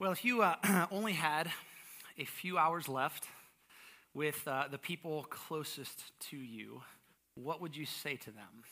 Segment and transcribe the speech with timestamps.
[0.00, 0.56] Well, if you uh,
[0.90, 1.50] only had
[2.16, 3.26] a few hours left
[4.14, 6.80] with uh, the people closest to you,
[7.34, 8.64] what would you say to them?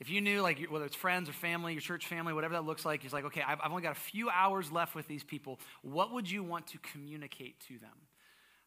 [0.00, 2.84] If you knew, like, whether it's friends or family, your church family, whatever that looks
[2.84, 5.60] like, it's like, okay, I've, I've only got a few hours left with these people.
[5.82, 8.08] What would you want to communicate to them?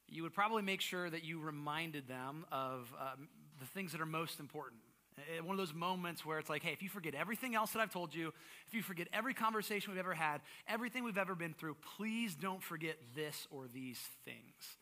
[0.07, 3.27] You would probably make sure that you reminded them of um,
[3.59, 4.79] the things that are most important.
[5.17, 7.79] Eh, one of those moments where it's like, hey, if you forget everything else that
[7.79, 8.33] I've told you,
[8.67, 12.61] if you forget every conversation we've ever had, everything we've ever been through, please don't
[12.61, 14.77] forget this or these things.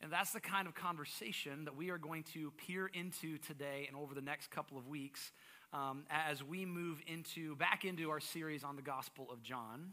[0.00, 3.96] And that's the kind of conversation that we are going to peer into today and
[3.96, 5.32] over the next couple of weeks
[5.72, 9.92] um, as we move into back into our series on the Gospel of John.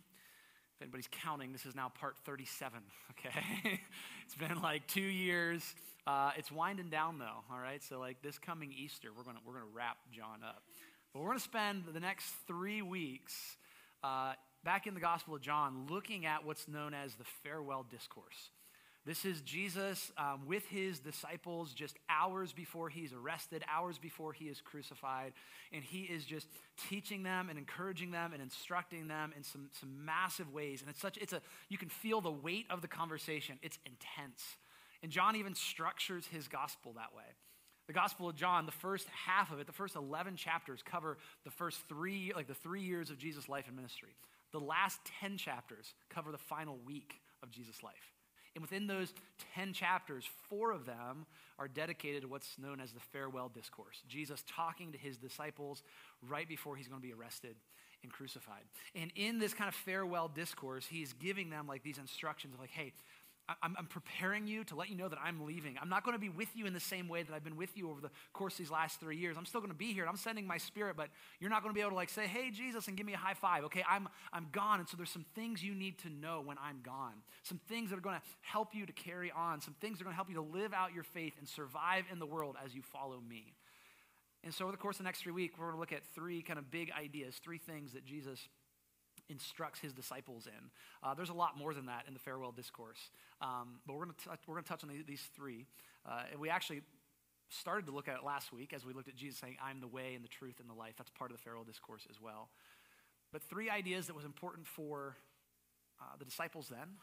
[0.76, 2.82] If anybody's counting, this is now part 37,
[3.12, 3.80] okay?
[4.26, 5.76] it's been like two years.
[6.08, 7.84] Uh, it's winding down though, all right?
[7.84, 10.64] So like this coming Easter, we're gonna we're gonna wrap John up.
[11.14, 13.58] But we're gonna spend the next three weeks
[14.04, 14.34] uh,
[14.64, 18.50] back in the Gospel of John looking at what's known as the farewell discourse.
[19.04, 24.46] This is Jesus um, with his disciples just hours before he's arrested, hours before he
[24.46, 25.34] is crucified.
[25.74, 26.48] And he is just
[26.88, 30.82] teaching them and encouraging them and instructing them in some, some massive ways.
[30.82, 33.58] And it's such, it's a, you can feel the weight of the conversation.
[33.64, 34.58] It's intense.
[35.04, 37.24] And John even structures his gospel that way.
[37.88, 41.52] The Gospel of John, the first half of it, the first 11 chapters cover the
[41.52, 44.16] first three, like the three years of Jesus' life and ministry.
[44.52, 48.14] The last 10 chapters cover the final week of Jesus' life.
[48.56, 49.14] And within those
[49.56, 51.26] 10 chapters, four of them
[51.58, 54.02] are dedicated to what's known as the farewell discourse.
[54.08, 55.84] Jesus talking to his disciples
[56.28, 57.56] right before he's going to be arrested
[58.04, 58.64] and crucified.
[58.96, 62.72] And in this kind of farewell discourse, he's giving them like these instructions of like,
[62.72, 62.94] hey,
[63.62, 65.78] I'm, I'm, preparing you to let you know that I'm leaving.
[65.82, 67.78] I'm not going to be with you in the same way that I've been with
[67.78, 69.36] you over the course of these last three years.
[69.38, 70.04] I'm still going to be here.
[70.04, 72.28] and I'm sending my spirit, but you're not going to be able to like say,
[72.28, 73.64] hey, Jesus, and give me a high five.
[73.66, 74.80] Okay, I'm, I'm gone.
[74.80, 77.16] And so there's some things you need to know when I'm gone.
[77.44, 79.62] Some things that are going to help you to carry on.
[79.62, 82.06] Some things that are going to help you to live out your faith and survive
[82.12, 83.56] in the world as you follow me.
[84.44, 86.04] And so over the course of the next three weeks, we're going to look at
[86.16, 88.40] three kind of big ideas, three things that Jesus
[89.32, 90.70] instructs his disciples in.
[91.02, 93.10] Uh, there's a lot more than that in the farewell discourse,
[93.42, 95.66] um, but we're going to we're going to touch on these, these three.
[96.06, 96.82] Uh, and we actually
[97.50, 99.88] started to look at it last week as we looked at Jesus saying, "I'm the
[99.88, 102.50] way and the truth and the life." That's part of the farewell discourse as well.
[103.32, 105.16] But three ideas that was important for
[106.02, 106.98] uh, the disciples then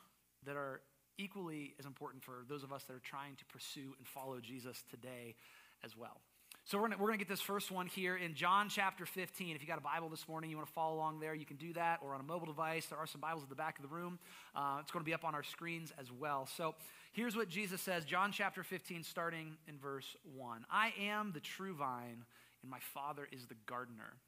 [0.45, 0.83] that are
[1.17, 4.85] equally as important for those of us that are trying to pursue and follow Jesus
[4.91, 5.35] today
[5.83, 6.21] as well.
[6.69, 9.57] So we're going we're to get this first one here in John chapter 15.
[9.57, 11.57] If you got a Bible this morning, you want to follow along there, you can
[11.57, 12.85] do that, or on a mobile device.
[12.85, 14.19] There are some Bibles at the back of the room.
[14.55, 16.45] Uh, it's going to be up on our screens as well.
[16.45, 16.75] So
[17.13, 20.67] here's what Jesus says John chapter 15, starting in verse 1.
[20.71, 22.23] I am the true vine,
[22.61, 24.19] and my Father is the gardener.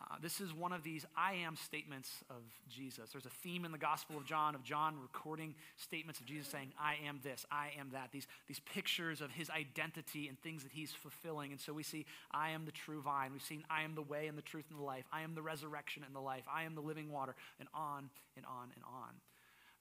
[0.00, 3.10] Uh, this is one of these I am statements of Jesus.
[3.10, 6.72] There's a theme in the Gospel of John of John recording statements of Jesus saying,
[6.80, 8.12] I am this, I am that.
[8.12, 11.50] These, these pictures of his identity and things that he's fulfilling.
[11.50, 13.32] And so we see, I am the true vine.
[13.32, 15.04] We've seen, I am the way and the truth and the life.
[15.12, 16.44] I am the resurrection and the life.
[16.52, 19.14] I am the living water, and on and on and on.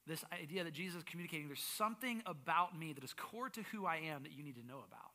[0.08, 3.86] This idea that Jesus is communicating, there's something about me that is core to who
[3.86, 5.07] I am that you need to know about.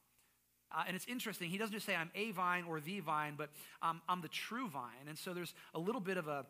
[0.75, 3.51] Uh, and it's interesting, he doesn't just say I'm a vine or the vine, but
[3.83, 5.07] um, I'm the true vine.
[5.09, 6.47] And so there's a little bit of a,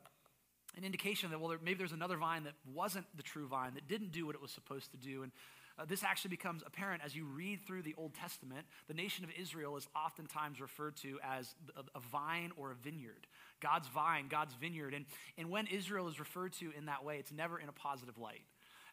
[0.77, 3.89] an indication that, well, there, maybe there's another vine that wasn't the true vine, that
[3.89, 5.23] didn't do what it was supposed to do.
[5.23, 5.33] And
[5.79, 8.67] uh, this actually becomes apparent as you read through the Old Testament.
[8.89, 13.27] The nation of Israel is oftentimes referred to as a, a vine or a vineyard.
[13.61, 14.95] God's vine, God's vineyard.
[14.95, 15.07] And,
[15.39, 18.43] and when Israel is referred to in that way, it's never in a positive light.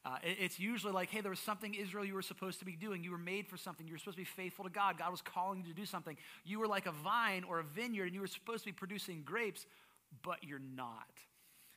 [0.05, 2.75] Uh, it, it's usually like, hey, there was something, Israel, you were supposed to be
[2.75, 3.03] doing.
[3.03, 3.87] You were made for something.
[3.87, 4.97] You were supposed to be faithful to God.
[4.97, 6.17] God was calling you to do something.
[6.45, 9.23] You were like a vine or a vineyard, and you were supposed to be producing
[9.23, 9.65] grapes,
[10.23, 11.07] but you're not.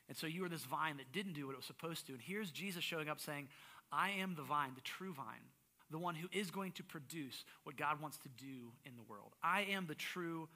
[0.08, 2.12] And so you were this vine that didn't do what it was supposed to.
[2.12, 3.48] And here's Jesus showing up saying,
[3.90, 5.50] I am the vine, the true vine,
[5.90, 9.32] the one who is going to produce what God wants to do in the world.
[9.42, 10.48] I am the true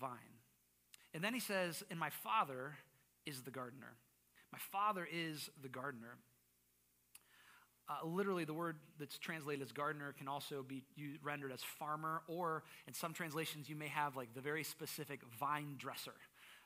[0.00, 0.10] vine.
[1.14, 2.76] And then he says, And my Father
[3.26, 3.94] is the gardener.
[4.52, 6.16] My Father is the gardener.
[7.90, 10.84] Uh, literally, the word that's translated as gardener can also be
[11.24, 15.74] rendered as farmer, or in some translations, you may have like the very specific vine
[15.76, 16.14] dresser.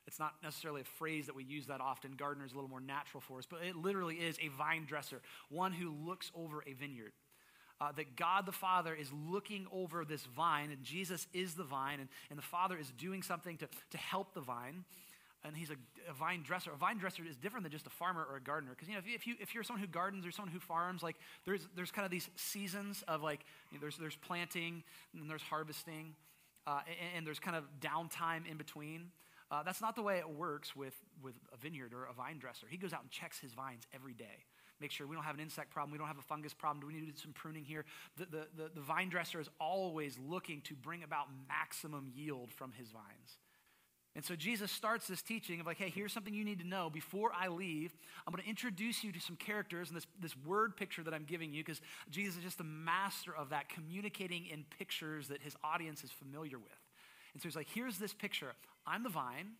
[0.07, 2.13] It's not necessarily a phrase that we use that often.
[2.13, 5.23] Gardener is a little more natural for us, but it literally is a vine dresser,
[5.49, 7.13] one who looks over a vineyard.
[7.81, 12.01] Uh, that God the Father is looking over this vine, and Jesus is the vine,
[12.01, 14.85] and, and the Father is doing something to, to help the vine
[15.45, 15.77] and he's a,
[16.09, 16.71] a, vine dresser.
[16.73, 18.73] A vine dresser is different than just a farmer or a gardener.
[18.73, 20.61] Because you know, if, you, if, you, if you're someone who gardens or someone who
[20.61, 24.83] farms, like there's, there's kind of these seasons of like, you know, there's, there's planting
[25.19, 26.15] and there's harvesting,
[26.67, 29.11] uh, and, and, there's kind of downtime in between.
[29.51, 32.67] Uh, that's not the way it works with, with a vineyard or a vine dresser.
[32.69, 34.47] He goes out and checks his vines every day.
[34.81, 36.81] Make sure we don't have an insect problem, we don't have a fungus problem.
[36.81, 37.85] Do we need to do some pruning here?
[38.17, 42.73] The, the, the, the vine dresser is always looking to bring about maximum yield from
[42.73, 43.39] his vines.
[44.17, 46.89] And so Jesus starts this teaching of like, hey, here's something you need to know
[46.89, 47.97] before I leave.
[48.27, 51.25] I'm going to introduce you to some characters and this, this word picture that I'm
[51.25, 51.81] giving you because
[52.11, 56.59] Jesus is just a master of that, communicating in pictures that his audience is familiar
[56.59, 56.79] with.
[57.33, 58.53] And so he's like, here's this picture.
[58.87, 59.53] I'm the vine.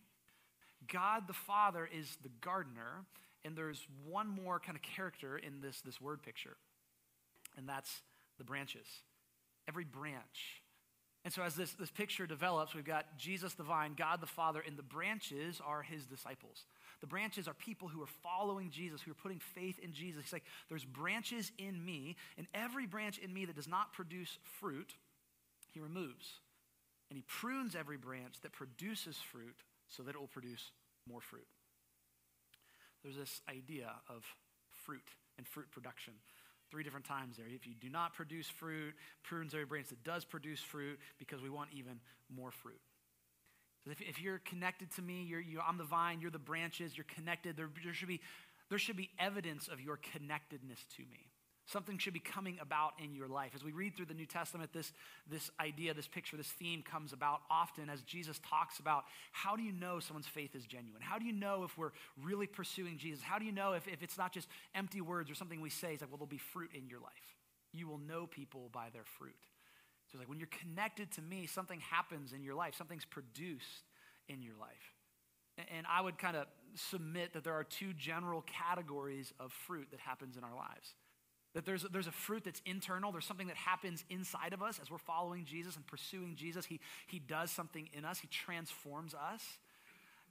[0.91, 3.03] God the Father is the gardener.
[3.43, 6.57] And there's one more kind of character in this, this word picture,
[7.55, 8.01] and that's
[8.39, 8.87] the branches.
[9.67, 10.63] Every branch
[11.25, 14.63] and so, as this, this picture develops, we've got Jesus the vine, God the Father,
[14.65, 16.65] and the branches are his disciples.
[17.01, 20.21] The branches are people who are following Jesus, who are putting faith in Jesus.
[20.21, 24.37] He's like, there's branches in me, and every branch in me that does not produce
[24.59, 24.93] fruit,
[25.73, 26.41] he removes.
[27.09, 29.57] And he prunes every branch that produces fruit
[29.87, 30.69] so that it will produce
[31.09, 31.47] more fruit.
[33.01, 34.23] There's this idea of
[34.85, 36.13] fruit and fruit production
[36.75, 37.45] three different times there.
[37.47, 38.93] If you do not produce fruit,
[39.23, 42.81] prunes every branch that does produce fruit because we want even more fruit.
[43.85, 46.97] So if, if you're connected to me, you're, you, I'm the vine, you're the branches,
[46.97, 48.19] you're connected, there, there, should be,
[48.69, 51.31] there should be evidence of your connectedness to me.
[51.67, 53.53] Something should be coming about in your life.
[53.55, 54.93] As we read through the New Testament, this,
[55.29, 59.63] this idea, this picture, this theme comes about often as Jesus talks about how do
[59.63, 61.01] you know someone's faith is genuine?
[61.01, 61.91] How do you know if we're
[62.23, 63.23] really pursuing Jesus?
[63.23, 65.93] How do you know if, if it's not just empty words or something we say?
[65.93, 67.35] It's like, well, there'll be fruit in your life.
[67.73, 69.33] You will know people by their fruit.
[70.11, 73.89] So it's like when you're connected to me, something happens in your life, something's produced
[74.29, 74.93] in your life.
[75.57, 76.45] And I would kind of
[76.75, 80.93] submit that there are two general categories of fruit that happens in our lives.
[81.55, 83.13] That there's, there's a fruit that's internal.
[83.13, 86.65] There's something that happens inside of us as we're following Jesus and pursuing Jesus.
[86.65, 89.41] He, he does something in us, He transforms us.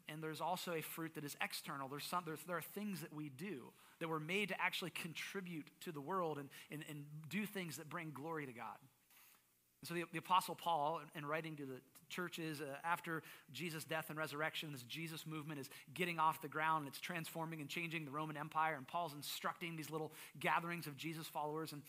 [0.06, 1.88] And there's also a fruit that is external.
[1.88, 5.66] There's some, there's, there are things that we do that we're made to actually contribute
[5.80, 8.76] to the world and, and, and do things that bring glory to God.
[9.80, 11.80] And so the, the Apostle Paul, in writing to the
[12.14, 13.22] churches uh, after
[13.52, 16.84] Jesus' death and resurrection, this Jesus movement is getting off the ground.
[16.84, 18.74] and It's transforming and changing the Roman Empire.
[18.76, 21.72] And Paul's instructing these little gatherings of Jesus followers.
[21.72, 21.82] And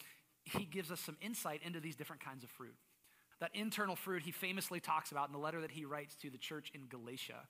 [0.43, 2.75] he gives us some insight into these different kinds of fruit.
[3.39, 6.37] That internal fruit he famously talks about in the letter that he writes to the
[6.37, 7.47] church in Galatia.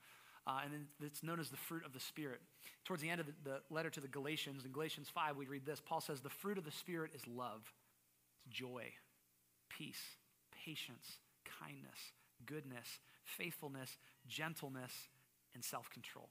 [0.48, 2.40] Uh, and it's known as the fruit of the Spirit.
[2.84, 5.66] Towards the end of the, the letter to the Galatians, in Galatians 5, we read
[5.66, 7.62] this Paul says, The fruit of the Spirit is love,
[8.46, 8.92] it's joy,
[9.70, 10.02] peace
[10.66, 11.20] patience,
[11.60, 12.00] kindness,
[12.46, 13.98] goodness, faithfulness,
[14.28, 14.92] gentleness,
[15.54, 16.30] and self control.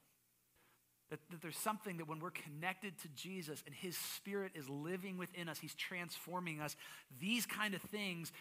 [1.11, 5.19] That, that, there's something that when we're connected to Jesus and his spirit is living
[5.19, 6.77] within us, he's transforming us,
[7.21, 8.33] these kind of things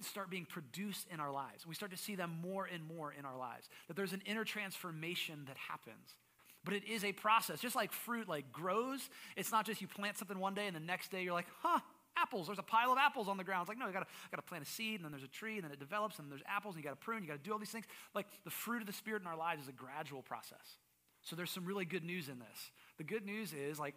[0.00, 1.66] start being produced in our lives.
[1.66, 3.68] We start to see them more and more in our lives.
[3.88, 6.16] That there's an inner transformation that happens.
[6.64, 7.60] But it is a process.
[7.60, 10.80] Just like fruit like grows, it's not just you plant something one day and the
[10.80, 11.80] next day you're like, huh,
[12.16, 12.46] apples.
[12.46, 13.62] There's a pile of apples on the ground.
[13.62, 15.64] It's like, no, you gotta, gotta plant a seed, and then there's a tree, and
[15.64, 17.70] then it develops, and there's apples, and you gotta prune, you gotta do all these
[17.70, 17.86] things.
[18.14, 20.78] Like the fruit of the Spirit in our lives is a gradual process.
[21.22, 22.70] So there's some really good news in this.
[22.98, 23.94] The good news is, like,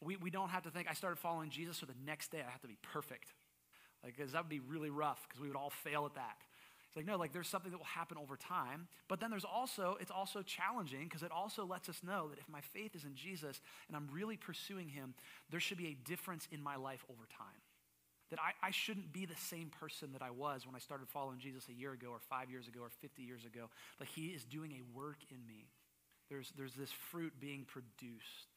[0.00, 2.50] we, we don't have to think, I started following Jesus, so the next day I
[2.50, 3.32] have to be perfect.
[4.02, 6.38] Like, because that would be really rough, because we would all fail at that.
[6.92, 8.86] It's like, no, like there's something that will happen over time.
[9.08, 12.46] But then there's also, it's also challenging because it also lets us know that if
[12.50, 15.14] my faith is in Jesus and I'm really pursuing him,
[15.48, 17.61] there should be a difference in my life over time.
[18.32, 21.38] That I, I shouldn't be the same person that I was when I started following
[21.38, 23.68] Jesus a year ago or five years ago or 50 years ago.
[24.00, 25.68] Like he is doing a work in me.
[26.30, 28.48] There's, there's this fruit being produced.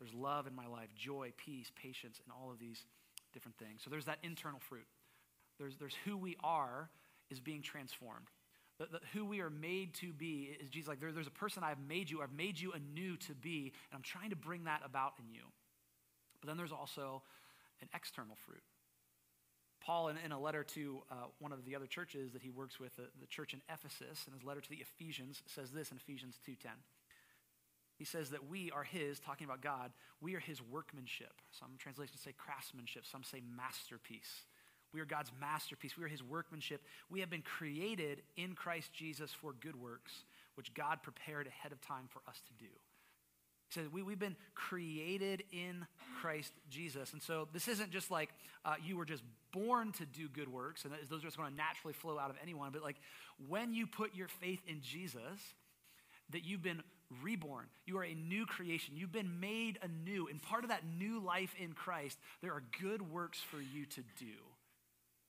[0.00, 2.84] There's love in my life, joy, peace, patience, and all of these
[3.32, 3.82] different things.
[3.84, 4.88] So there's that internal fruit.
[5.56, 6.90] There's, there's who we are
[7.30, 8.26] is being transformed.
[8.80, 11.62] The, the, who we are made to be is Jesus like, there, there's a person
[11.62, 14.80] I've made you, I've made you anew to be, and I'm trying to bring that
[14.84, 15.42] about in you.
[16.40, 17.22] But then there's also
[17.80, 18.62] an external fruit.
[19.84, 22.78] Paul, in, in a letter to uh, one of the other churches that he works
[22.78, 25.96] with, the, the church in Ephesus, in his letter to the Ephesians, says this in
[25.96, 26.68] Ephesians 2.10.
[27.98, 31.32] He says that we are his, talking about God, we are his workmanship.
[31.50, 34.42] Some translations say craftsmanship, some say masterpiece.
[34.92, 35.96] We are God's masterpiece.
[35.96, 36.82] We are his workmanship.
[37.10, 40.24] We have been created in Christ Jesus for good works,
[40.54, 42.70] which God prepared ahead of time for us to do.
[43.74, 45.86] He we, we've been created in
[46.20, 47.12] Christ Jesus.
[47.12, 48.30] And so this isn't just like
[48.64, 51.56] uh, you were just born to do good works, and those are just going to
[51.56, 52.70] naturally flow out of anyone.
[52.72, 52.96] But like
[53.48, 55.54] when you put your faith in Jesus,
[56.30, 56.82] that you've been
[57.22, 57.66] reborn.
[57.84, 58.94] You are a new creation.
[58.96, 60.28] You've been made anew.
[60.28, 64.02] And part of that new life in Christ, there are good works for you to
[64.18, 64.32] do.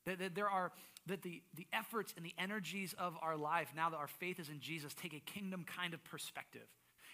[0.05, 0.71] That, There are
[1.07, 4.47] that the, the efforts and the energies of our life, now that our faith is
[4.47, 6.67] in Jesus, take a kingdom kind of perspective.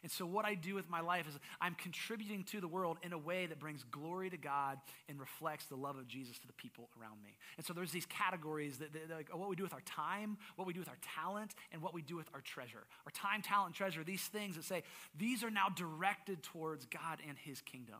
[0.03, 3.13] And so, what I do with my life is I'm contributing to the world in
[3.13, 4.77] a way that brings glory to God
[5.08, 7.36] and reflects the love of Jesus to the people around me.
[7.58, 10.68] And so, there's these categories that, that like what we do with our time, what
[10.68, 12.86] we do with our talent, and what we do with our treasure.
[13.06, 14.84] Our time, talent, treasure, these things that say
[15.18, 18.00] these are now directed towards God and His kingdom.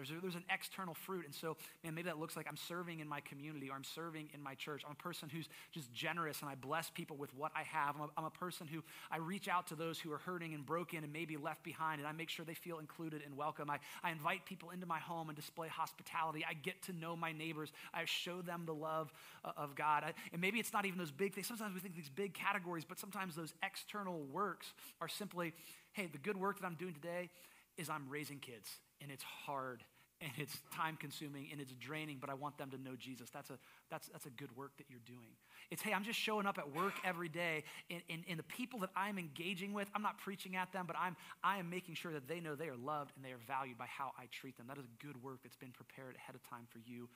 [0.00, 1.26] There's, a, there's an external fruit.
[1.26, 4.30] And so, man, maybe that looks like I'm serving in my community or I'm serving
[4.32, 4.82] in my church.
[4.86, 7.96] I'm a person who's just generous and I bless people with what I have.
[7.96, 10.64] I'm a, I'm a person who I reach out to those who are hurting and
[10.64, 13.68] broken and maybe left behind and I make sure they feel included and welcome.
[13.68, 16.46] I, I invite people into my home and display hospitality.
[16.48, 17.70] I get to know my neighbors.
[17.92, 19.12] I show them the love
[19.44, 20.02] uh, of God.
[20.02, 21.46] I, and maybe it's not even those big things.
[21.46, 25.52] Sometimes we think these big categories, but sometimes those external works are simply,
[25.92, 27.28] hey, the good work that I'm doing today
[27.76, 29.84] is I'm raising kids and it's hard
[30.20, 33.30] and it's time consuming and it's draining, but I want them to know Jesus.
[33.30, 33.58] That's a,
[33.90, 35.32] that's, that's a good work that you're doing.
[35.70, 38.80] It's, hey, I'm just showing up at work every day, and, and, and the people
[38.80, 42.12] that I'm engaging with, I'm not preaching at them, but I'm, I am making sure
[42.12, 44.66] that they know they are loved and they are valued by how I treat them.
[44.68, 47.08] That is good work that's been prepared ahead of time for you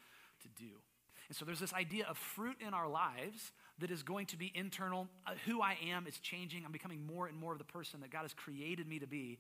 [0.43, 0.71] to do.
[1.29, 4.53] And so there's this idea of fruit in our lives that is going to be
[4.55, 5.09] internal.
[5.27, 6.65] Uh, who I am is changing.
[6.65, 9.39] I'm becoming more and more of the person that God has created me to be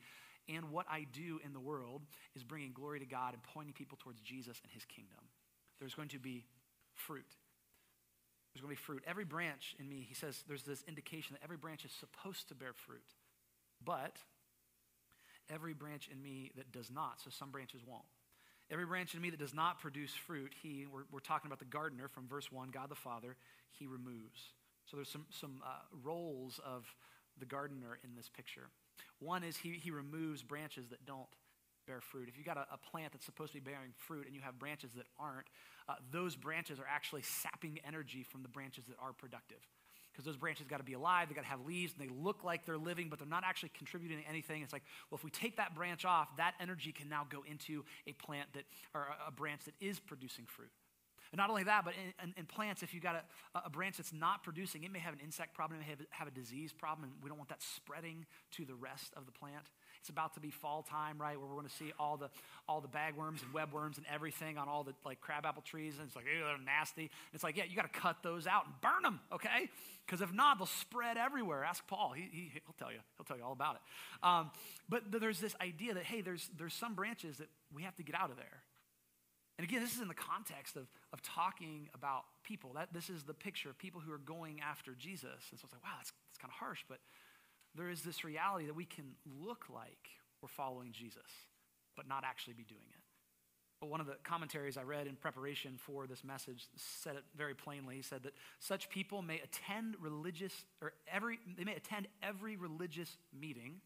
[0.48, 2.02] and what I do in the world
[2.34, 5.20] is bringing glory to God and pointing people towards Jesus and his kingdom.
[5.78, 6.44] There's going to be
[6.92, 7.26] fruit.
[8.52, 9.02] There's going to be fruit.
[9.06, 12.54] Every branch in me, he says, there's this indication that every branch is supposed to
[12.54, 13.02] bear fruit.
[13.84, 14.16] But
[15.50, 18.04] every branch in me that does not, so some branches won't.
[18.70, 21.66] Every branch in me that does not produce fruit, he, we're, we're talking about the
[21.66, 23.36] gardener from verse 1, God the Father,
[23.70, 24.52] he removes.
[24.86, 25.68] So there's some, some uh,
[26.02, 26.86] roles of
[27.38, 28.68] the gardener in this picture.
[29.18, 31.28] One is he, he removes branches that don't
[31.86, 32.28] bear fruit.
[32.28, 34.58] If you've got a, a, plant that's supposed to be bearing fruit and you have
[34.58, 35.46] branches that aren't,
[35.88, 39.58] uh, those branches are actually sapping energy from the branches that are productive.
[40.12, 42.44] Because those branches got to be alive, they got to have leaves, and they look
[42.44, 44.62] like they're living, but they're not actually contributing to anything.
[44.62, 47.84] It's like, well, if we take that branch off, that energy can now go into
[48.06, 48.62] a plant that,
[48.94, 50.70] or a branch that is producing fruit.
[51.34, 53.96] And not only that, but in, in, in plants, if you've got a, a, branch
[53.96, 56.72] that's not producing, it may have an insect problem, it may have, have a disease
[56.72, 59.64] problem, and we don't want that spreading to the rest of the plant.
[59.98, 62.30] It's about to be fall time, right, where we're going to see all the
[62.68, 66.14] all the bagworms and webworms and everything on all the like crabapple trees, and it's
[66.14, 67.10] like, they're nasty.
[67.32, 69.68] It's like, yeah, you got to cut those out and burn them, okay?
[70.06, 71.64] Because if not, they'll spread everywhere.
[71.64, 73.00] Ask Paul; he, he will tell you.
[73.16, 73.80] He'll tell you all about it.
[74.24, 74.52] Um,
[74.88, 78.14] but there's this idea that hey, there's there's some branches that we have to get
[78.14, 78.62] out of there
[79.58, 82.72] and again, this is in the context of, of talking about people.
[82.74, 85.50] That, this is the picture of people who are going after Jesus.
[85.50, 86.98] And so it's like, wow, that's, that's kind of harsh, but
[87.76, 90.10] there is this reality that we can look like
[90.42, 91.22] we're following Jesus,
[91.96, 93.00] but not actually be doing it.
[93.80, 97.54] But one of the commentaries I read in preparation for this message said it very
[97.54, 97.96] plainly.
[97.96, 103.16] He said that such people may attend religious, or every, they may attend every religious
[103.38, 103.80] meeting.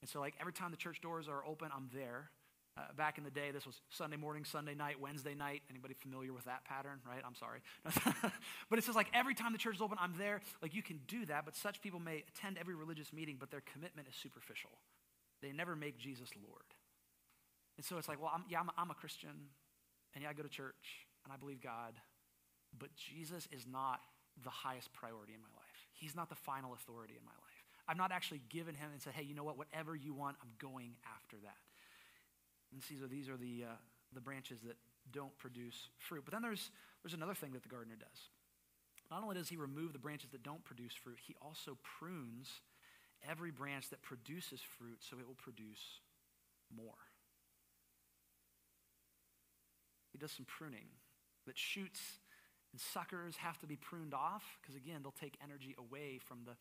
[0.00, 2.30] And so, like, every time the church doors are open, I'm there.
[2.80, 5.60] Uh, back in the day, this was Sunday morning, Sunday night, Wednesday night.
[5.68, 7.20] Anybody familiar with that pattern, right?
[7.26, 7.60] I'm sorry.
[8.70, 10.40] but it says like every time the church is open, I'm there.
[10.62, 13.62] Like you can do that, but such people may attend every religious meeting, but their
[13.72, 14.70] commitment is superficial.
[15.42, 16.64] They never make Jesus Lord.
[17.76, 19.52] And so it's like, well, I'm, yeah, I'm I'm a Christian,
[20.14, 21.94] and yeah, I go to church, and I believe God,
[22.78, 24.00] but Jesus is not
[24.42, 25.88] the highest priority in my life.
[25.92, 27.60] He's not the final authority in my life.
[27.88, 29.58] I've not actually given him and said, hey, you know what?
[29.58, 31.58] Whatever you want, I'm going after that.
[32.72, 33.74] And are, these are the, uh,
[34.12, 34.76] the branches that
[35.12, 36.22] don't produce fruit.
[36.24, 36.70] But then there's,
[37.02, 38.28] there's another thing that the gardener does.
[39.10, 42.60] Not only does he remove the branches that don't produce fruit, he also prunes
[43.28, 46.00] every branch that produces fruit so it will produce
[46.74, 46.94] more.
[50.12, 50.86] He does some pruning
[51.46, 52.00] that shoots
[52.72, 56.52] and suckers have to be pruned off because, again, they'll take energy away from the,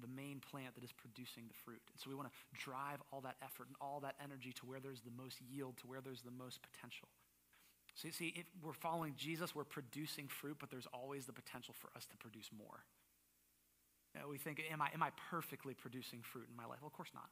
[0.00, 1.80] the main plant that is producing the fruit.
[1.92, 4.80] And so we want to drive all that effort and all that energy to where
[4.80, 7.08] there's the most yield, to where there's the most potential.
[7.94, 11.74] So you see, if we're following Jesus, we're producing fruit, but there's always the potential
[11.74, 12.84] for us to produce more.
[14.14, 16.78] You know, we think, am I, am I perfectly producing fruit in my life?
[16.80, 17.28] Well, of course not.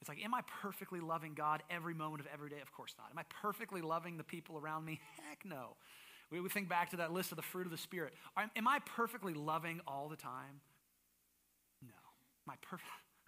[0.00, 2.60] It's like, am I perfectly loving God every moment of every day?
[2.62, 3.08] Of course not.
[3.10, 5.00] Am I perfectly loving the people around me?
[5.28, 5.76] Heck no.
[6.30, 8.14] We, we think back to that list of the fruit of the Spirit.
[8.56, 10.60] Am I perfectly loving all the time?
[12.48, 12.78] My.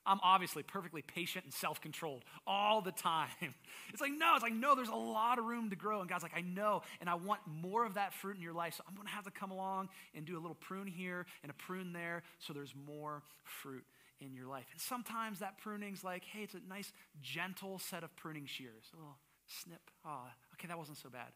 [0.07, 3.29] I'm obviously perfectly patient and self controlled all the time.
[3.93, 6.01] It's like, no, it's like, no, there's a lot of room to grow.
[6.01, 8.75] And God's like, I know, and I want more of that fruit in your life.
[8.75, 11.51] So I'm going to have to come along and do a little prune here and
[11.51, 13.85] a prune there so there's more fruit
[14.21, 14.67] in your life.
[14.71, 18.85] And sometimes that pruning's like, hey, it's a nice, gentle set of pruning shears.
[18.95, 19.91] A little snip.
[20.07, 21.33] Oh, okay, that wasn't so bad.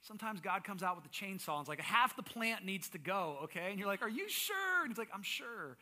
[0.00, 2.98] Sometimes God comes out with a chainsaw and it's like half the plant needs to
[2.98, 3.68] go, okay?
[3.70, 4.82] And you're like, Are you sure?
[4.82, 5.76] And he's like, I'm sure.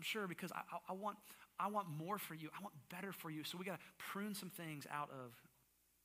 [0.00, 1.18] I'm sure because I, I, I want,
[1.58, 2.48] I want more for you.
[2.58, 3.44] I want better for you.
[3.44, 5.34] So we got to prune some things out of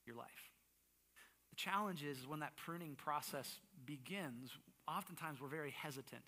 [0.06, 0.50] your life.
[1.48, 4.50] The challenge is when that pruning process begins,
[4.86, 6.24] oftentimes we're very hesitant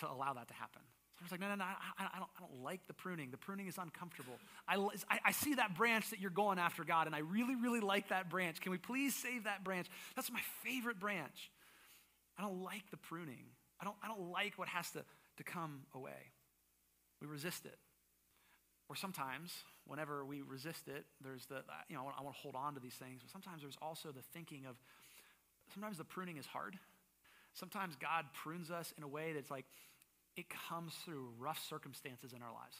[0.00, 0.82] to allow that to happen.
[1.20, 3.30] I was like, no, no, no, I, I, don't, I don't like the pruning.
[3.30, 4.32] The pruning is uncomfortable.
[4.66, 4.74] I,
[5.08, 8.08] I, I, see that branch that you're going after, God, and I really, really like
[8.08, 8.60] that branch.
[8.60, 9.86] Can we please save that branch?
[10.16, 11.52] That's my favorite branch.
[12.36, 13.44] I don't like the pruning.
[13.80, 15.04] I don't, I don't like what has to,
[15.36, 16.32] to come away.
[17.20, 17.78] We resist it.
[18.88, 19.52] Or sometimes,
[19.86, 22.94] whenever we resist it, there's the, you know, I want to hold on to these
[22.94, 24.76] things, but sometimes there's also the thinking of,
[25.72, 26.76] sometimes the pruning is hard.
[27.54, 29.64] Sometimes God prunes us in a way that's like,
[30.36, 32.76] it comes through rough circumstances in our lives.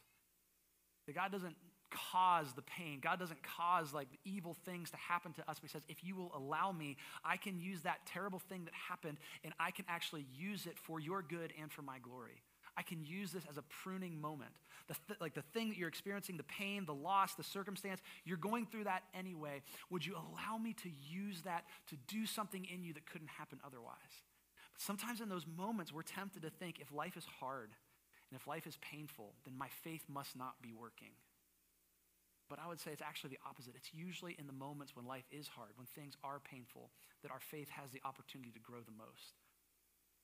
[1.06, 1.56] That God doesn't
[1.90, 3.00] cause the pain.
[3.02, 5.58] God doesn't cause like evil things to happen to us.
[5.60, 8.74] But he says, if you will allow me, I can use that terrible thing that
[8.74, 12.42] happened and I can actually use it for your good and for my glory.
[12.80, 14.52] I can use this as a pruning moment.
[14.88, 18.38] The th- like the thing that you're experiencing, the pain, the loss, the circumstance, you're
[18.38, 19.60] going through that anyway.
[19.90, 23.60] Would you allow me to use that to do something in you that couldn't happen
[23.66, 24.24] otherwise?
[24.72, 27.68] But Sometimes in those moments, we're tempted to think if life is hard
[28.30, 31.12] and if life is painful, then my faith must not be working.
[32.48, 33.74] But I would say it's actually the opposite.
[33.76, 37.40] It's usually in the moments when life is hard, when things are painful, that our
[37.40, 39.36] faith has the opportunity to grow the most.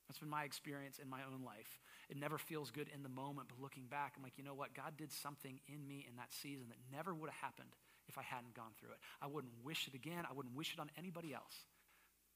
[0.09, 1.81] That's been my experience in my own life.
[2.09, 4.75] It never feels good in the moment, but looking back, I'm like, you know what?
[4.75, 7.75] God did something in me in that season that never would have happened
[8.09, 8.99] if I hadn't gone through it.
[9.21, 10.25] I wouldn't wish it again.
[10.29, 11.67] I wouldn't wish it on anybody else.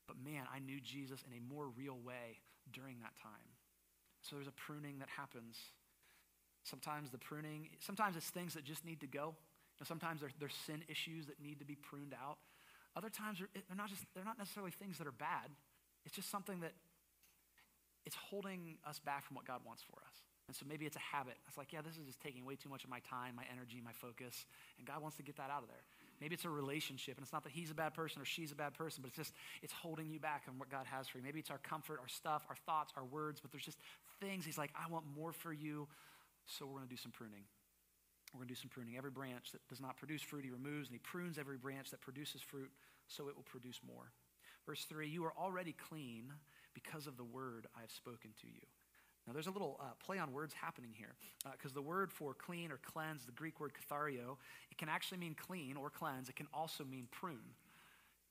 [0.08, 3.54] But man, I knew Jesus in a more real way during that time.
[4.22, 5.56] So there's a pruning that happens.
[6.64, 9.34] Sometimes the pruning, sometimes it's things that just need to go.
[9.78, 12.38] You know, sometimes there's, there's sin issues that need to be pruned out.
[12.96, 15.54] Other times they're, not just, they're not necessarily things that are bad.
[16.04, 16.72] It's just something that
[18.06, 20.22] it's holding us back from what God wants for us.
[20.48, 21.34] And so maybe it's a habit.
[21.46, 23.80] It's like, yeah, this is just taking way too much of my time, my energy,
[23.84, 24.46] my focus.
[24.78, 25.84] And God wants to get that out of there.
[26.20, 28.56] Maybe it's a relationship, and it's not that he's a bad person or she's a
[28.56, 31.24] bad person, but it's just, it's holding you back on what God has for you.
[31.24, 33.78] Maybe it's our comfort, our stuff, our thoughts, our words, but there's just
[34.20, 34.44] things.
[34.44, 35.86] He's like, I want more for you,
[36.46, 37.44] so we're going to do some pruning.
[38.34, 38.96] We're going to do some pruning.
[38.98, 42.00] Every branch that does not produce fruit, he removes, and he prunes every branch that
[42.00, 42.70] produces fruit,
[43.06, 44.10] so it will produce more.
[44.66, 46.32] Verse 3 You are already clean
[46.82, 48.66] because of the word I have spoken to you.
[49.26, 51.14] Now, there's a little uh, play on words happening here
[51.52, 54.38] because uh, the word for clean or cleanse, the Greek word kathario,
[54.70, 56.28] it can actually mean clean or cleanse.
[56.28, 57.54] It can also mean prune.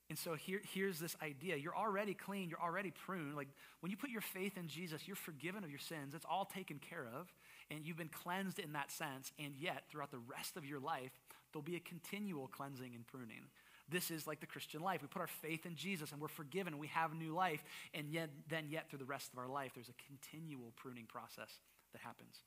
[0.09, 1.55] And so here, here's this idea.
[1.55, 2.49] You're already clean.
[2.49, 3.35] You're already pruned.
[3.35, 3.49] Like
[3.81, 6.15] when you put your faith in Jesus, you're forgiven of your sins.
[6.15, 7.31] It's all taken care of.
[7.69, 9.31] And you've been cleansed in that sense.
[9.37, 11.11] And yet, throughout the rest of your life,
[11.53, 13.45] there'll be a continual cleansing and pruning.
[13.91, 15.01] This is like the Christian life.
[15.01, 16.77] We put our faith in Jesus and we're forgiven.
[16.77, 17.63] We have new life.
[17.93, 21.49] And yet, then, yet, through the rest of our life, there's a continual pruning process
[21.93, 22.43] that happens.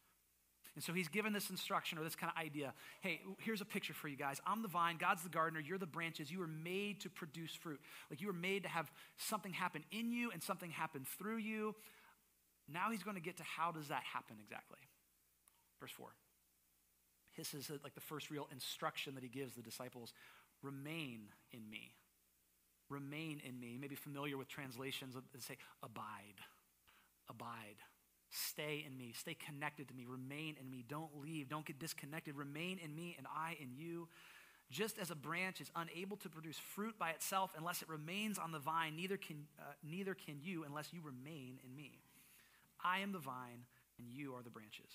[0.75, 2.73] And so he's given this instruction or this kind of idea.
[3.03, 4.41] Hey, here's a picture for you guys.
[4.47, 6.31] I'm the vine, God's the gardener, you're the branches.
[6.31, 7.81] You were made to produce fruit.
[8.11, 11.75] Like you were made to have something happen in you and something happen through you.
[12.73, 14.79] Now he's going to get to how does that happen exactly.
[15.79, 16.09] Verse 4.
[17.37, 20.13] This is uh, like the first real instruction that he gives the disciples
[20.62, 21.94] remain in me.
[22.88, 23.68] Remain in me.
[23.68, 26.40] You may be familiar with translations that say abide.
[27.29, 27.81] Abide.
[28.31, 29.12] Stay in me.
[29.14, 30.05] Stay connected to me.
[30.09, 30.85] Remain in me.
[30.88, 31.48] Don't leave.
[31.48, 32.35] Don't get disconnected.
[32.35, 34.09] Remain in me and I in you.
[34.70, 38.53] Just as a branch is unable to produce fruit by itself unless it remains on
[38.53, 41.98] the vine, neither can, uh, neither can you unless you remain in me.
[42.83, 43.66] I am the vine,
[43.98, 44.90] and you are the branches.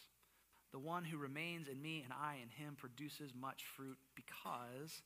[0.71, 5.01] The one who remains in me and I in him produces much fruit because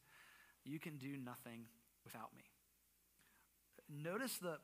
[0.66, 1.66] you can do nothing
[2.04, 2.44] without me.
[3.90, 4.58] Notice the,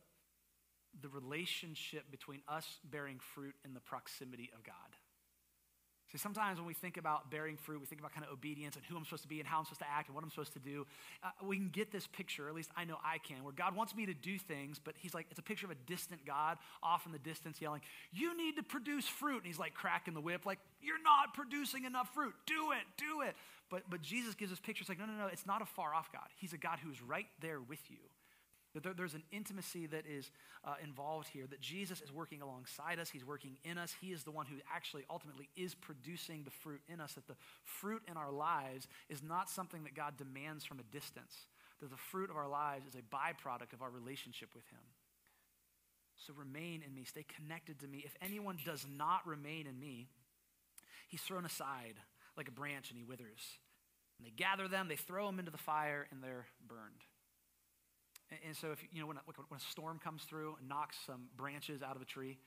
[1.02, 4.96] the relationship between us bearing fruit and the proximity of God.
[6.12, 8.86] See, sometimes when we think about bearing fruit, we think about kind of obedience and
[8.86, 10.54] who I'm supposed to be and how I'm supposed to act and what I'm supposed
[10.54, 10.88] to do.
[11.22, 13.94] Uh, we can get this picture, at least I know I can, where God wants
[13.94, 17.06] me to do things, but He's like, it's a picture of a distant God off
[17.06, 17.82] in the distance yelling,
[18.14, 19.38] You need to produce fruit.
[19.38, 22.34] And He's like cracking the whip, like, You're not producing enough fruit.
[22.46, 23.36] Do it, do it.
[23.70, 26.10] But, but Jesus gives us pictures like, No, no, no, it's not a far off
[26.14, 26.30] God.
[26.38, 27.98] He's a God who's right there with you.
[28.74, 30.32] That there, there's an intimacy that is
[30.64, 33.94] uh, involved here, that Jesus is working alongside us, He's working in us.
[34.00, 37.36] He is the one who actually ultimately is producing the fruit in us, that the
[37.66, 41.48] fruit in our lives is not something that God demands from a distance,
[41.82, 44.80] that the fruit of our lives is a byproduct of our relationship with Him.
[46.16, 48.04] So remain in me, stay connected to me.
[48.06, 50.08] If anyone does not remain in me,
[51.08, 51.96] he's thrown aside
[52.38, 53.42] like a branch and he withers.
[54.18, 57.04] And they gather them, they throw them into the fire, and they're burned.
[58.30, 60.98] And, and so if you know when a, when a storm comes through and knocks
[61.06, 62.38] some branches out of a tree,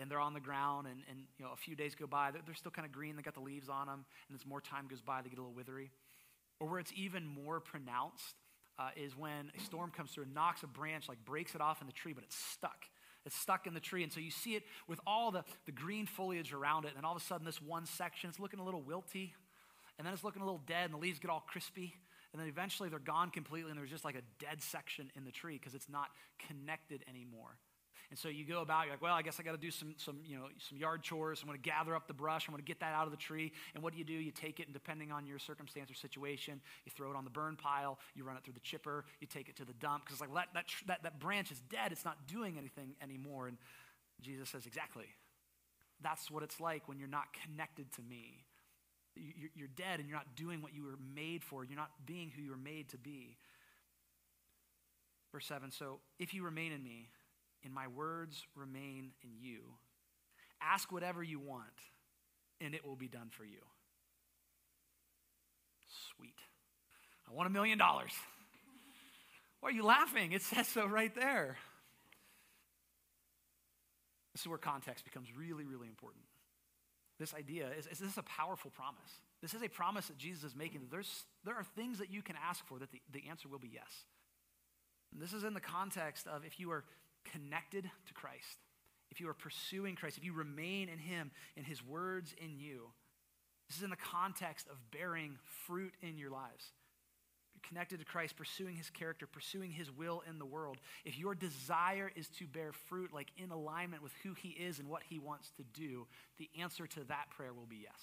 [0.00, 2.42] and they're on the ground, and, and you know a few days go by, they're,
[2.44, 3.16] they're still kind of green.
[3.16, 5.42] They got the leaves on them, and as more time goes by, they get a
[5.42, 5.90] little withery.
[6.60, 8.36] Or where it's even more pronounced
[8.78, 11.80] uh, is when a storm comes through and knocks a branch, like breaks it off
[11.80, 12.84] in the tree, but it's stuck.
[13.24, 14.02] It's stuck in the tree.
[14.02, 16.92] And so you see it with all the, the green foliage around it.
[16.96, 19.30] And all of a sudden, this one section, it's looking a little wilty.
[19.98, 21.94] And then it's looking a little dead, and the leaves get all crispy.
[22.32, 25.30] And then eventually they're gone completely, and there's just like a dead section in the
[25.30, 26.08] tree because it's not
[26.48, 27.58] connected anymore.
[28.12, 29.94] And so you go about, you're like, well, I guess I got to do some,
[29.96, 31.40] some, you know, some yard chores.
[31.40, 32.46] I'm going to gather up the brush.
[32.46, 33.52] I'm going to get that out of the tree.
[33.74, 34.12] And what do you do?
[34.12, 37.30] You take it, and depending on your circumstance or situation, you throw it on the
[37.30, 37.98] burn pile.
[38.14, 39.06] You run it through the chipper.
[39.20, 41.62] You take it to the dump because it's like that, that, that, that branch is
[41.70, 41.90] dead.
[41.90, 43.48] It's not doing anything anymore.
[43.48, 43.56] And
[44.20, 45.06] Jesus says, exactly.
[46.02, 48.44] That's what it's like when you're not connected to me.
[49.16, 51.64] You're dead and you're not doing what you were made for.
[51.64, 53.38] You're not being who you were made to be.
[55.32, 57.08] Verse 7 So if you remain in me,
[57.64, 59.60] and my words remain in you.
[60.60, 61.66] Ask whatever you want,
[62.60, 63.60] and it will be done for you.
[66.16, 66.38] Sweet.
[67.28, 68.12] I want a million dollars.
[69.60, 70.32] Why are you laughing?
[70.32, 71.56] It says so right there.
[74.32, 76.24] This is where context becomes really, really important.
[77.18, 79.20] This idea is, is this a powerful promise?
[79.40, 80.82] This is a promise that Jesus is making.
[80.90, 83.70] There's, there are things that you can ask for that the, the answer will be
[83.72, 84.06] yes.
[85.12, 86.84] And this is in the context of if you are
[87.24, 88.58] connected to Christ,
[89.10, 92.88] if you are pursuing Christ, if you remain in Him and His words in you,
[93.68, 96.72] this is in the context of bearing fruit in your lives.
[97.54, 100.78] You're connected to Christ, pursuing His character, pursuing His will in the world.
[101.04, 104.88] If your desire is to bear fruit, like in alignment with who He is and
[104.88, 106.06] what He wants to do,
[106.38, 108.00] the answer to that prayer will be yes.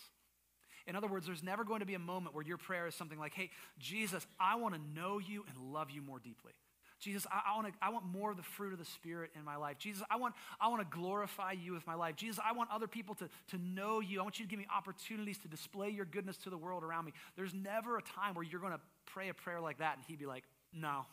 [0.88, 3.19] In other words, there's never going to be a moment where your prayer is something
[3.19, 6.53] like, hey, Jesus, I want to know you and love you more deeply.
[7.00, 9.56] Jesus, I, I, wanna, I want more of the fruit of the Spirit in my
[9.56, 9.78] life.
[9.78, 12.16] Jesus, I want, I want to glorify you with my life.
[12.16, 14.20] Jesus, I want other people to, to know you.
[14.20, 17.06] I want you to give me opportunities to display your goodness to the world around
[17.06, 17.14] me.
[17.36, 20.20] There's never a time where you're going to pray a prayer like that and he'd
[20.20, 21.06] be like, no,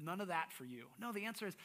[0.00, 0.84] None of that for you.
[1.00, 1.56] No, the answer is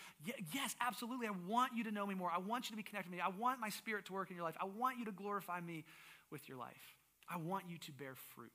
[0.54, 1.28] yes, absolutely.
[1.28, 2.32] I want you to know me more.
[2.34, 3.22] I want you to be connected to me.
[3.22, 4.56] I want my spirit to work in your life.
[4.60, 5.86] I want you to glorify me
[6.32, 6.98] with your life.
[7.30, 8.52] I want you to bear fruit.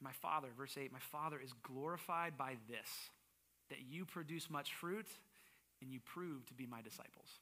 [0.00, 2.88] My Father, verse 8, my Father is glorified by this,
[3.70, 5.06] that you produce much fruit
[5.80, 7.40] and you prove to be my disciples.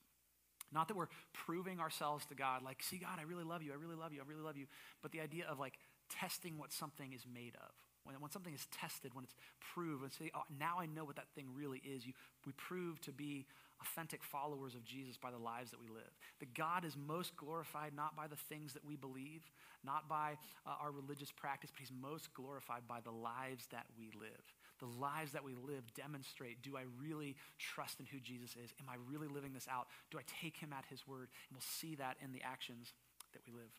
[0.72, 3.76] Not that we're proving ourselves to God, like, see, God, I really love you, I
[3.76, 4.66] really love you, I really love you,
[5.02, 5.78] but the idea of like
[6.10, 7.70] testing what something is made of.
[8.04, 9.34] When, when something is tested, when it's
[9.74, 12.12] proved, and say, oh, now I know what that thing really is, you,
[12.44, 13.46] we prove to be
[13.84, 16.10] authentic followers of Jesus by the lives that we live.
[16.40, 19.42] That God is most glorified not by the things that we believe,
[19.84, 24.10] not by uh, our religious practice, but He's most glorified by the lives that we
[24.18, 24.44] live.
[24.80, 28.72] The lives that we live demonstrate do I really trust in who Jesus is?
[28.80, 29.86] Am I really living this out?
[30.10, 31.28] Do I take Him at His word?
[31.48, 32.92] And we'll see that in the actions
[33.32, 33.72] that we live.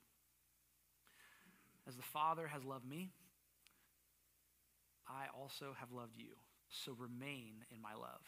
[1.88, 3.12] As the Father has loved me,
[5.08, 6.34] I also have loved you.
[6.70, 8.26] So remain in my love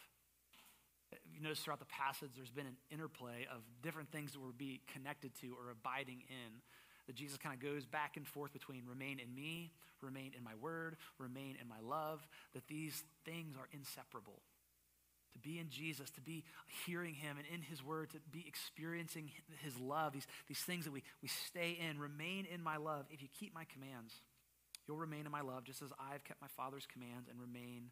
[1.32, 4.80] you notice throughout the passage, there's been an interplay of different things that we're be
[4.92, 6.60] connected to or abiding in.
[7.06, 10.54] That Jesus kind of goes back and forth between remain in me, remain in my
[10.60, 14.42] word, remain in my love, that these things are inseparable.
[15.32, 16.44] To be in Jesus, to be
[16.86, 19.30] hearing him and in his word, to be experiencing
[19.62, 23.06] his love, these, these things that we, we stay in, remain in my love.
[23.10, 24.12] If you keep my commands,
[24.86, 27.90] you'll remain in my love, just as I've kept my Father's commands and remain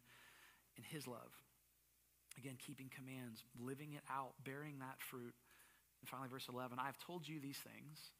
[0.77, 1.31] in his love.
[2.37, 5.33] Again, keeping commands, living it out, bearing that fruit.
[6.01, 8.11] And finally, verse 11 I've told you these things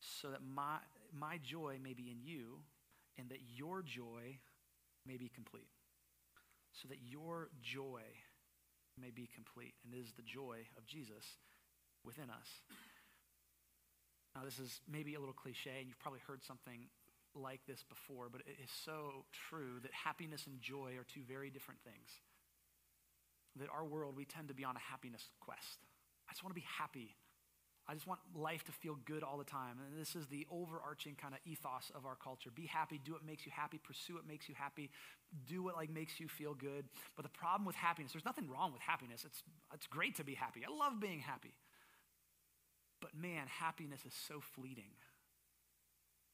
[0.00, 0.78] so that my,
[1.12, 2.58] my joy may be in you
[3.18, 4.38] and that your joy
[5.06, 5.68] may be complete.
[6.72, 8.02] So that your joy
[9.00, 9.74] may be complete.
[9.84, 11.24] And is the joy of Jesus
[12.04, 12.48] within us.
[14.34, 16.86] Now, this is maybe a little cliche, and you've probably heard something
[17.34, 21.50] like this before, but it is so true that happiness and joy are two very
[21.50, 22.22] different things
[23.60, 25.78] that our world, we tend to be on a happiness quest.
[26.28, 27.16] I just want to be happy.
[27.88, 29.76] I just want life to feel good all the time.
[29.80, 32.50] And this is the overarching kind of ethos of our culture.
[32.54, 34.90] Be happy, do what makes you happy, pursue what makes you happy,
[35.46, 36.84] do what like makes you feel good.
[37.16, 39.24] But the problem with happiness, there's nothing wrong with happiness.
[39.24, 39.42] It's,
[39.72, 40.60] it's great to be happy.
[40.68, 41.54] I love being happy.
[43.00, 44.92] But man, happiness is so fleeting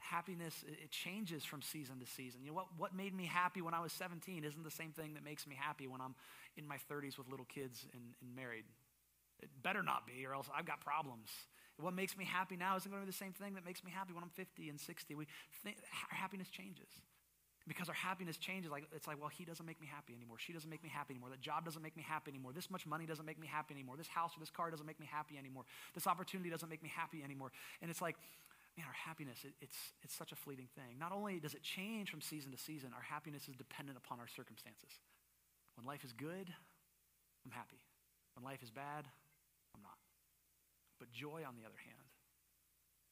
[0.04, 2.40] happiness, it changes from season to season.
[2.42, 5.14] You know, what, what made me happy when I was 17 isn't the same thing
[5.14, 6.14] that makes me happy when I'm
[6.56, 8.64] in my 30s with little kids and, and married.
[9.42, 11.30] It better not be, or else I've got problems.
[11.80, 13.90] What makes me happy now isn't going to be the same thing that makes me
[13.90, 15.14] happy when I'm 50 and 60.
[15.14, 15.26] We
[15.64, 15.78] think,
[16.10, 16.88] happiness changes.
[17.66, 18.70] Because our happiness changes.
[18.70, 20.36] Like it's like, well, he doesn't make me happy anymore.
[20.38, 21.30] She doesn't make me happy anymore.
[21.30, 22.52] That job doesn't make me happy anymore.
[22.52, 23.96] This much money doesn't make me happy anymore.
[23.96, 25.64] This house or this car doesn't make me happy anymore.
[25.94, 27.50] This opportunity doesn't make me happy anymore.
[27.80, 28.16] And it's like,
[28.76, 30.98] man, our happiness, it, it's, it's such a fleeting thing.
[30.98, 34.28] Not only does it change from season to season, our happiness is dependent upon our
[34.28, 34.90] circumstances.
[35.76, 36.50] When life is good,
[37.44, 37.82] I'm happy.
[38.34, 39.06] When life is bad,
[39.74, 39.98] I'm not.
[40.98, 42.08] But joy, on the other hand,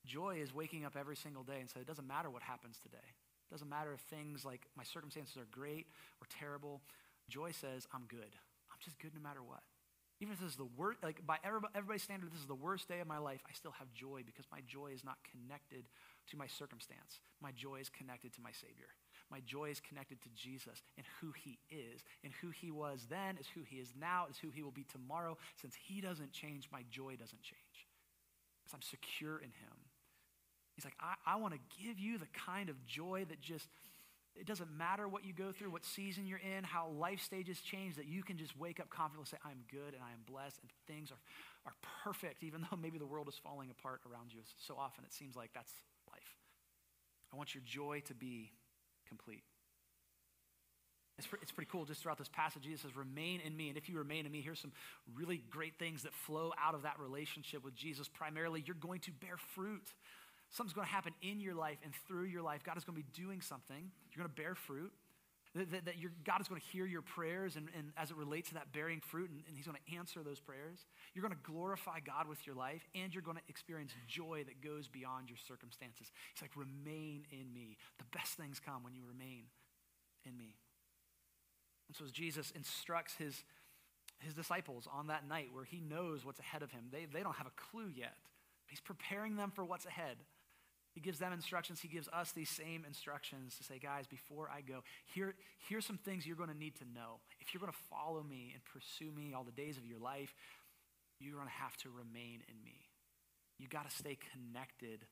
[0.06, 3.06] joy is waking up every single day and say, it doesn't matter what happens today.
[3.06, 5.86] It doesn't matter if things like my circumstances are great
[6.20, 6.80] or terrible.
[7.28, 8.34] Joy says, I'm good.
[8.70, 9.62] I'm just good no matter what.
[10.22, 13.00] Even if this is the worst, like by everybody's standard, this is the worst day
[13.00, 15.82] of my life, I still have joy because my joy is not connected
[16.30, 17.18] to my circumstance.
[17.42, 18.86] My joy is connected to my Savior.
[19.32, 22.04] My joy is connected to Jesus and who he is.
[22.22, 24.84] And who he was then is who he is now, is who he will be
[24.84, 25.36] tomorrow.
[25.60, 27.88] Since he doesn't change, my joy doesn't change.
[28.62, 29.76] Because I'm secure in him.
[30.76, 33.66] He's like, I, I want to give you the kind of joy that just
[34.38, 37.96] it doesn't matter what you go through, what season you're in, how life stages change,
[37.96, 40.70] that you can just wake up confidently say, I'm good and I am blessed and
[40.86, 41.20] things are,
[41.66, 44.40] are perfect, even though maybe the world is falling apart around you.
[44.66, 45.72] So often it seems like that's
[46.10, 46.36] life.
[47.32, 48.52] I want your joy to be
[49.06, 49.44] complete.
[51.18, 52.62] It's, pre- it's pretty cool just throughout this passage.
[52.62, 53.68] Jesus says, Remain in me.
[53.68, 54.72] And if you remain in me, here's some
[55.14, 58.08] really great things that flow out of that relationship with Jesus.
[58.08, 59.86] Primarily, you're going to bear fruit.
[60.52, 62.62] Something's going to happen in your life and through your life.
[62.62, 63.90] God is going to be doing something.
[64.12, 64.92] You're going to bear fruit.
[65.54, 68.16] That, that, that your, God is going to hear your prayers and, and as it
[68.16, 70.86] relates to that bearing fruit, and, and He's going to answer those prayers.
[71.12, 74.62] You're going to glorify God with your life, and you're going to experience joy that
[74.66, 76.10] goes beyond your circumstances.
[76.32, 77.76] He's like, remain in me.
[77.98, 79.44] The best things come when you remain
[80.24, 80.56] in me.
[81.88, 83.44] And so as Jesus instructs his,
[84.20, 87.36] his disciples on that night where he knows what's ahead of him, they, they don't
[87.36, 88.16] have a clue yet.
[88.68, 90.16] He's preparing them for what's ahead.
[90.92, 91.80] He gives them instructions.
[91.80, 95.34] He gives us these same instructions to say, guys, before I go, here,
[95.68, 97.20] here's some things you're going to need to know.
[97.40, 100.34] If you're going to follow me and pursue me all the days of your life,
[101.18, 102.90] you're going to have to remain in me.
[103.58, 105.06] You got to stay connected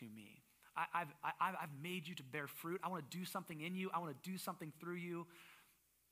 [0.00, 0.42] to me.
[0.76, 1.08] I, have
[1.40, 2.80] I've made you to bear fruit.
[2.82, 3.90] I want to do something in you.
[3.92, 5.26] I want to do something through you.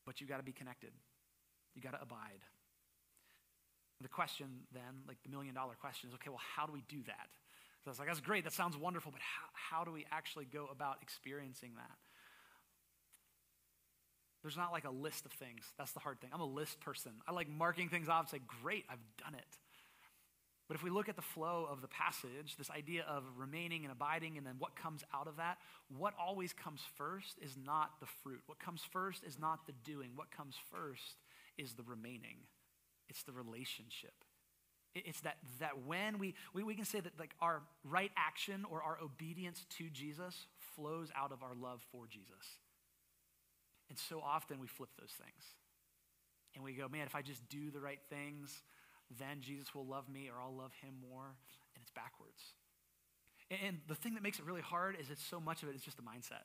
[0.05, 0.91] But you got to be connected.
[1.75, 2.43] You got to abide.
[4.01, 7.03] The question then, like the million dollar question is okay, well, how do we do
[7.07, 7.29] that?
[7.89, 10.69] So it's like, that's great, that sounds wonderful, but how, how do we actually go
[10.71, 11.97] about experiencing that?
[14.43, 15.63] There's not like a list of things.
[15.79, 16.29] That's the hard thing.
[16.35, 17.13] I'm a list person.
[17.27, 19.57] I like marking things off and say, great, I've done it.
[20.69, 23.93] But if we look at the flow of the passage, this idea of remaining and
[23.93, 25.57] abiding, and then what comes out of that,
[25.89, 28.43] what always comes first is not the fruit.
[28.45, 30.11] What comes first is not the doing.
[30.15, 31.17] What comes first
[31.57, 32.37] is the remaining,
[33.09, 34.13] it's the relationship.
[35.05, 38.83] It's that, that when we, we, we can say that like our right action or
[38.83, 42.59] our obedience to Jesus flows out of our love for Jesus.
[43.89, 45.45] And so often we flip those things.
[46.55, 48.63] And we go, man, if I just do the right things,
[49.19, 51.37] then Jesus will love me or I'll love him more.
[51.75, 52.43] And it's backwards.
[53.51, 55.77] And, and the thing that makes it really hard is that so much of it
[55.77, 56.45] is just a mindset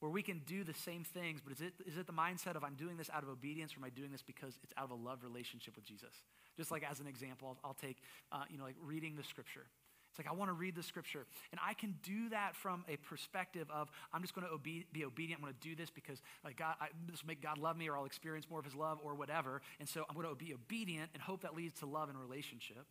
[0.00, 2.64] where we can do the same things, but is it, is it the mindset of
[2.64, 4.90] I'm doing this out of obedience or am I doing this because it's out of
[4.90, 6.24] a love relationship with Jesus?
[6.56, 7.98] Just like as an example, I'll, I'll take,
[8.32, 9.66] uh, you know, like reading the scripture.
[10.10, 11.24] It's like I want to read the scripture.
[11.52, 15.04] And I can do that from a perspective of I'm just going to obe- be
[15.04, 15.40] obedient.
[15.40, 17.88] I'm going to do this because like God, I, this will make God love me
[17.88, 19.62] or I'll experience more of his love or whatever.
[19.78, 22.86] And so I'm going to be obedient and hope that leads to love and relationship.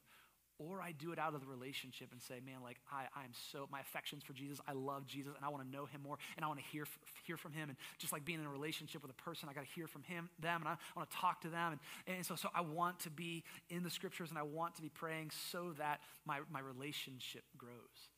[0.59, 3.69] Or I do it out of the relationship and say, man, like, I, I'm so,
[3.71, 6.43] my affections for Jesus, I love Jesus, and I want to know him more, and
[6.43, 6.85] I want to hear,
[7.25, 7.69] hear from him.
[7.69, 10.03] And just like being in a relationship with a person, I got to hear from
[10.03, 11.79] him, them, and I, want to talk to them.
[12.05, 14.81] And, and so, so I want to be in the scriptures, and I want to
[14.81, 18.11] be praying so that my, my relationship grows.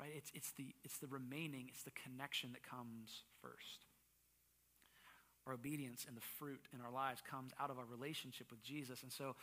[0.00, 0.12] Right?
[0.16, 3.84] It's, it's, the, it's the remaining, it's the connection that comes first.
[5.46, 9.02] Our obedience and the fruit in our lives comes out of our relationship with Jesus.
[9.02, 9.34] And so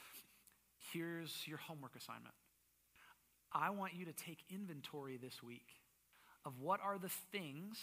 [0.93, 2.35] here's your homework assignment.
[3.51, 5.67] I want you to take inventory this week
[6.45, 7.77] of what are the things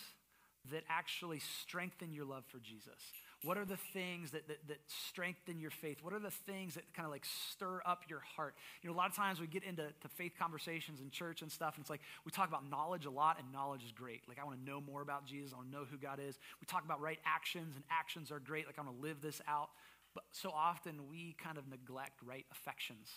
[0.73, 3.13] that actually strengthen your love for Jesus.
[3.45, 5.99] What are the things that, that, that, strengthen your faith?
[6.03, 8.55] What are the things that kind of like stir up your heart?
[8.83, 11.53] You know, a lot of times we get into to faith conversations in church and
[11.53, 14.23] stuff, and it's like we talk about knowledge a lot, and knowledge is great.
[14.27, 16.39] Like, I want to know more about Jesus, I want to know who God is.
[16.61, 18.67] We talk about right actions, and actions are great.
[18.67, 19.69] Like, I want to live this out.
[20.17, 23.11] But so often we kind of neglect right affections,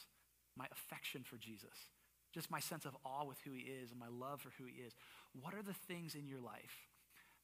[0.58, 1.88] my affection for Jesus,
[2.34, 4.84] just my sense of awe with who he is and my love for who he
[4.84, 4.92] is.
[5.32, 6.76] What are the things in your life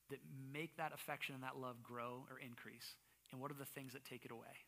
[0.09, 0.19] that
[0.51, 2.95] make that affection and that love grow or increase?
[3.31, 4.59] And what are the things that take it away?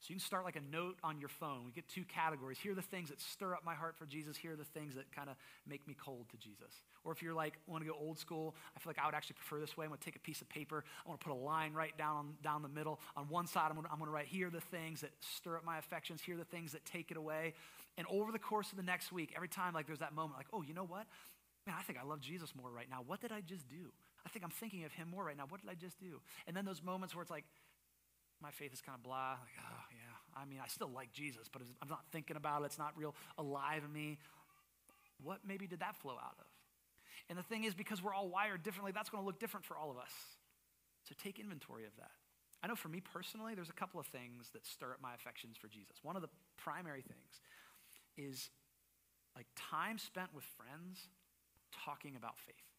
[0.00, 1.66] So you can start like a note on your phone.
[1.66, 2.58] We get two categories.
[2.58, 4.34] Here are the things that stir up my heart for Jesus.
[4.34, 5.36] Here are the things that kind of
[5.68, 6.82] make me cold to Jesus.
[7.04, 9.34] Or if you're like, want to go old school, I feel like I would actually
[9.34, 9.84] prefer this way.
[9.84, 10.84] I'm going to take a piece of paper.
[11.04, 12.98] I want to put a line right down down the middle.
[13.14, 15.10] On one side, I'm going, to, I'm going to write, here are the things that
[15.20, 16.22] stir up my affections.
[16.22, 17.52] Here are the things that take it away.
[17.98, 20.48] And over the course of the next week, every time like there's that moment, like,
[20.54, 21.06] oh, you know what?
[21.66, 23.02] Man, I think I love Jesus more right now.
[23.06, 23.92] What did I just do?
[24.24, 25.44] I think I'm thinking of him more right now.
[25.46, 26.22] What did I just do?
[26.46, 27.44] And then those moments where it's like,
[28.42, 29.36] my faith is kind of blah.
[29.40, 30.40] Like, oh, yeah.
[30.40, 32.66] I mean, I still like Jesus, but I'm not thinking about it.
[32.66, 34.18] It's not real alive in me.
[35.22, 36.46] What maybe did that flow out of?
[37.28, 39.76] And the thing is, because we're all wired differently, that's going to look different for
[39.76, 40.12] all of us.
[41.08, 42.10] So take inventory of that.
[42.62, 45.56] I know for me personally, there's a couple of things that stir up my affections
[45.56, 45.96] for Jesus.
[46.02, 47.40] One of the primary things
[48.18, 48.50] is
[49.34, 51.08] like time spent with friends
[51.84, 52.69] talking about faith.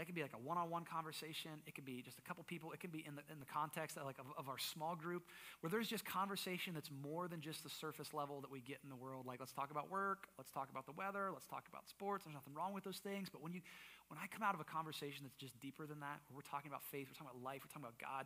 [0.00, 1.60] That could be like a one-on-one conversation.
[1.66, 2.72] It could be just a couple people.
[2.72, 5.28] It can be in the, in the context of, like of, of, our small group
[5.60, 8.88] where there's just conversation that's more than just the surface level that we get in
[8.88, 9.26] the world.
[9.26, 10.24] Like let's talk about work.
[10.38, 11.28] Let's talk about the weather.
[11.30, 12.24] Let's talk about sports.
[12.24, 13.28] There's nothing wrong with those things.
[13.28, 13.60] But when you,
[14.08, 16.72] when I come out of a conversation that's just deeper than that, where we're talking
[16.72, 18.24] about faith, we're talking about life, we're talking about God,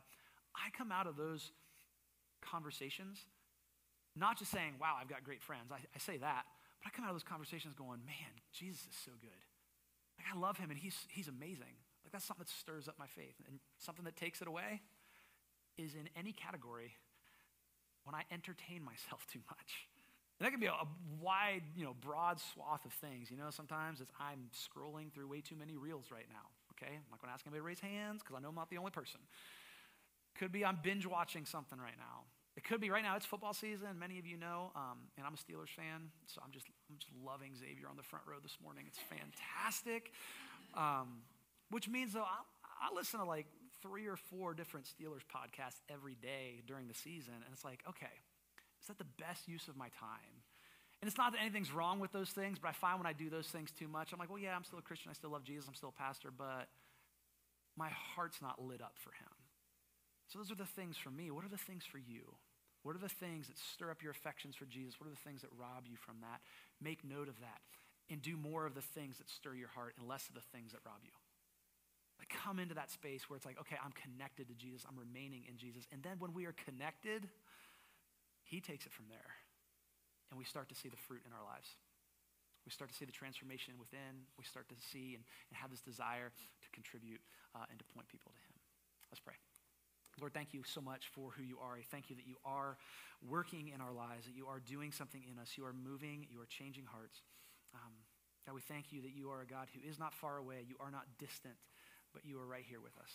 [0.54, 1.50] I come out of those
[2.38, 3.26] conversations
[4.14, 5.74] not just saying, wow, I've got great friends.
[5.74, 6.46] I, I say that.
[6.78, 9.42] But I come out of those conversations going, man, Jesus is so good.
[10.24, 11.76] Like, I love him and he's, he's amazing.
[12.04, 13.34] Like, that's something that stirs up my faith.
[13.46, 14.80] And something that takes it away
[15.76, 16.92] is in any category
[18.04, 19.88] when I entertain myself too much.
[20.38, 20.88] And that can be a, a
[21.20, 23.30] wide, you know, broad swath of things.
[23.30, 26.48] You know, sometimes it's I'm scrolling through way too many reels right now.
[26.72, 26.92] Okay?
[26.92, 28.78] I'm not going to ask anybody to raise hands because I know I'm not the
[28.78, 29.20] only person.
[30.38, 32.24] Could be I'm binge watching something right now.
[32.56, 33.16] It could be right now.
[33.16, 33.98] It's football season.
[33.98, 37.10] Many of you know, um, and I'm a Steelers fan, so I'm just I'm just
[37.24, 38.84] loving Xavier on the front row this morning.
[38.86, 40.12] It's fantastic.
[40.74, 41.22] Um,
[41.70, 43.46] which means though I, I listen to like
[43.82, 48.14] three or four different Steelers podcasts every day during the season, and it's like, okay,
[48.80, 50.44] is that the best use of my time?
[51.02, 53.28] And it's not that anything's wrong with those things, but I find when I do
[53.28, 55.10] those things too much, I'm like, well, yeah, I'm still a Christian.
[55.10, 55.66] I still love Jesus.
[55.68, 56.68] I'm still a pastor, but
[57.76, 59.32] my heart's not lit up for him.
[60.28, 61.30] So those are the things for me.
[61.30, 62.36] What are the things for you?
[62.84, 65.00] What are the things that stir up your affections for Jesus?
[65.00, 66.44] What are the things that rob you from that?
[66.84, 67.64] Make note of that
[68.12, 70.76] and do more of the things that stir your heart and less of the things
[70.76, 71.16] that rob you.
[72.20, 74.84] Like come into that space where it's like, okay, I'm connected to Jesus.
[74.84, 75.88] I'm remaining in Jesus.
[75.90, 77.24] And then when we are connected,
[78.44, 79.32] he takes it from there.
[80.28, 81.72] And we start to see the fruit in our lives.
[82.68, 84.28] We start to see the transformation within.
[84.36, 87.20] We start to see and, and have this desire to contribute
[87.56, 88.56] uh, and to point people to him.
[89.08, 89.36] Let's pray.
[90.20, 91.74] Lord, thank you so much for who you are.
[91.74, 92.76] I thank you that you are
[93.28, 95.52] working in our lives, that you are doing something in us.
[95.56, 97.22] You are moving, you are changing hearts.
[97.74, 97.92] Um,
[98.46, 100.64] God, we thank you that you are a God who is not far away.
[100.68, 101.56] You are not distant,
[102.12, 103.10] but you are right here with us.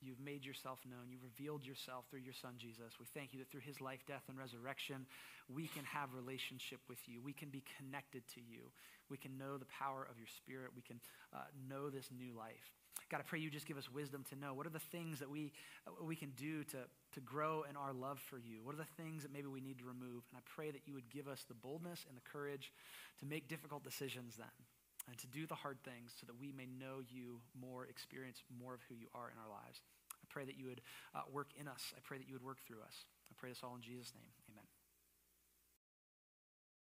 [0.00, 1.08] You've made yourself known.
[1.08, 3.00] You've revealed yourself through your son, Jesus.
[3.00, 5.06] We thank you that through his life, death, and resurrection,
[5.48, 7.22] we can have relationship with you.
[7.22, 8.68] We can be connected to you.
[9.08, 10.72] We can know the power of your spirit.
[10.76, 11.00] We can
[11.32, 12.68] uh, know this new life.
[13.10, 15.30] God, I pray you just give us wisdom to know what are the things that
[15.30, 15.52] we,
[15.86, 16.78] uh, we can do to,
[17.12, 18.60] to grow in our love for you?
[18.62, 20.24] What are the things that maybe we need to remove?
[20.30, 22.72] And I pray that you would give us the boldness and the courage
[23.20, 24.54] to make difficult decisions then
[25.08, 28.74] and to do the hard things so that we may know you more, experience more
[28.74, 29.82] of who you are in our lives.
[30.12, 30.80] I pray that you would
[31.14, 31.92] uh, work in us.
[31.96, 33.04] I pray that you would work through us.
[33.30, 34.32] I pray this all in Jesus' name.